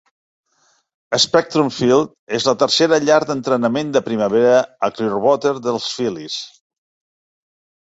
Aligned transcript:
Spectrum 1.25 1.69
Field 1.79 2.15
és 2.37 2.47
la 2.49 2.55
tercera 2.63 2.99
llar 3.03 3.19
d'entrenament 3.33 3.93
de 3.99 4.03
primavera 4.09 4.57
a 4.89 4.91
Clearwater 4.97 5.55
dels 5.69 5.93
Phillies. 6.01 6.43